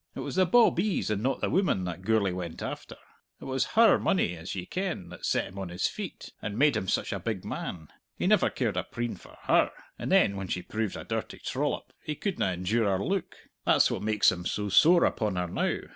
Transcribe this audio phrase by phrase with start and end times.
[0.15, 2.95] It was the bawbees, and not the woman, that Gourlay went after!
[3.39, 6.75] It was her money, as ye ken, that set him on his feet, and made
[6.75, 7.87] him such a big man.
[8.17, 11.93] He never cared a preen for her, and then when she proved a dirty trollop,
[12.03, 13.35] he couldna endure her look!
[13.63, 15.81] That's what makes him so sore upon her now.